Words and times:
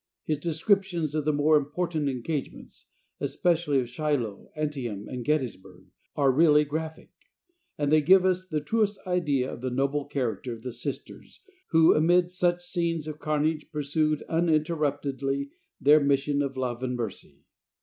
His 0.23 0.39
descriptions 0.39 1.13
of 1.13 1.25
the 1.25 1.31
more 1.31 1.55
important 1.55 2.09
engagements, 2.09 2.87
especially 3.19 3.79
of 3.79 3.87
Shiloh, 3.87 4.49
Antietam 4.57 5.07
and 5.07 5.23
Gettysburg, 5.23 5.89
are 6.15 6.31
really 6.31 6.65
graphic, 6.65 7.11
and 7.77 7.91
they 7.91 8.01
give 8.01 8.25
us 8.25 8.47
the 8.47 8.61
truest 8.61 8.97
idea 9.05 9.53
of 9.53 9.61
the 9.61 9.69
noble 9.69 10.05
character 10.05 10.53
of 10.53 10.63
the 10.63 10.71
Sisters, 10.73 11.41
who 11.69 11.93
amid 11.93 12.31
such 12.31 12.65
scenes 12.65 13.05
of 13.07 13.19
carnage 13.19 13.69
pursued 13.71 14.23
uninterruptedly 14.27 15.51
their 15.79 15.99
mission 15.99 16.41
of 16.41 16.57
love 16.57 16.81
and 16.81 16.95
mercy. 16.95 17.43